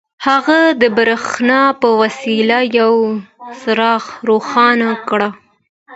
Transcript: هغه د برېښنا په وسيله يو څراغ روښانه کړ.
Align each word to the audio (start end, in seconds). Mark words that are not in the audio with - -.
هغه 0.27 0.59
د 0.81 0.83
برېښنا 0.97 1.61
په 1.81 1.87
وسيله 2.01 2.57
يو 2.79 2.91
څراغ 3.61 4.03
روښانه 4.29 4.89
کړ. 5.07 5.21